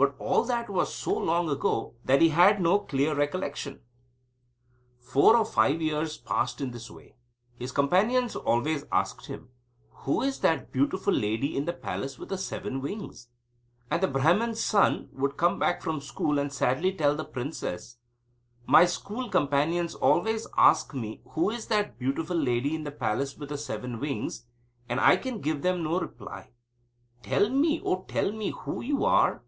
But 0.00 0.14
all 0.20 0.44
that 0.44 0.70
was 0.70 0.94
so 0.94 1.12
long 1.18 1.48
ago, 1.50 1.96
that 2.04 2.20
he 2.22 2.28
had 2.28 2.60
no 2.60 2.78
clear 2.78 3.16
recollection. 3.16 3.80
Four 5.00 5.36
or 5.36 5.44
five 5.44 5.82
years 5.82 6.16
passed 6.16 6.60
in 6.60 6.70
this 6.70 6.88
way. 6.88 7.16
His 7.58 7.72
companions 7.72 8.36
always 8.36 8.84
asked 8.92 9.26
him: 9.26 9.48
"Who 10.04 10.22
is 10.22 10.38
that 10.38 10.70
beautiful 10.70 11.12
lady 11.12 11.56
in 11.56 11.64
the 11.64 11.72
palace 11.72 12.16
with 12.16 12.28
the 12.28 12.38
seven 12.38 12.80
wings?" 12.80 13.26
And 13.90 14.00
the 14.00 14.06
Brahman's 14.06 14.62
son 14.62 15.08
would 15.14 15.36
come 15.36 15.58
back 15.58 15.82
from 15.82 16.00
school 16.00 16.38
and 16.38 16.52
sadly 16.52 16.92
tell 16.92 17.16
the 17.16 17.24
princess: 17.24 17.96
"My 18.66 18.84
school 18.84 19.28
companions 19.28 19.96
always 19.96 20.46
ask 20.56 20.94
me 20.94 21.22
who 21.30 21.50
is 21.50 21.66
that 21.66 21.98
beautiful 21.98 22.36
lady 22.36 22.76
in 22.76 22.84
the 22.84 22.92
palace 22.92 23.36
with 23.36 23.48
the 23.48 23.58
seven 23.58 23.98
wings, 23.98 24.46
and 24.88 25.00
I 25.00 25.16
can 25.16 25.40
give 25.40 25.62
them 25.62 25.82
no 25.82 25.98
reply. 25.98 26.52
Tell 27.24 27.48
me, 27.48 27.82
oh, 27.84 28.04
tell 28.06 28.30
me, 28.30 28.50
who 28.50 28.80
you 28.80 29.04
are!" 29.04 29.42